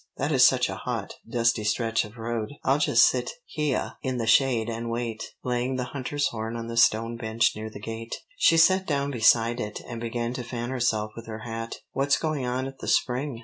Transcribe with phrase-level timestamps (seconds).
[0.17, 2.53] That is such a hot, dusty stretch of road.
[2.63, 6.75] I'll just sit heah in the shade and wait." Laying the hunter's horn on the
[6.75, 11.11] stone bench near the gate, she sat down beside it and began to fan herself
[11.15, 11.75] with her hat.
[11.91, 13.37] "What's going on at the spring?"